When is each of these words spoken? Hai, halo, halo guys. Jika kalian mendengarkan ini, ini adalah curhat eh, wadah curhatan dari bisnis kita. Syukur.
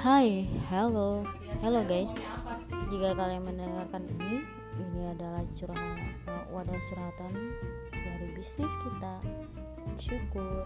Hai, 0.00 0.48
halo, 0.72 1.28
halo 1.60 1.84
guys. 1.84 2.24
Jika 2.88 3.12
kalian 3.12 3.44
mendengarkan 3.44 4.08
ini, 4.08 4.40
ini 4.80 5.12
adalah 5.12 5.44
curhat 5.52 5.76
eh, 6.24 6.44
wadah 6.48 6.80
curhatan 6.88 7.36
dari 7.92 8.32
bisnis 8.32 8.72
kita. 8.80 9.20
Syukur. 10.00 10.64